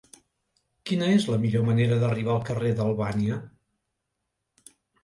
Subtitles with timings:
[0.91, 3.41] Quina és la millor manera d'arribar al carrer d'Albània?